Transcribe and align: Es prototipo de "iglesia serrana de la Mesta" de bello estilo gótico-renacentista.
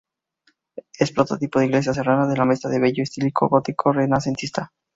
Es 0.97 1.11
prototipo 1.11 1.59
de 1.59 1.67
"iglesia 1.67 1.93
serrana 1.93 2.25
de 2.25 2.35
la 2.35 2.45
Mesta" 2.45 2.67
de 2.69 2.79
bello 2.79 3.03
estilo 3.03 3.29
gótico-renacentista. 3.39 4.73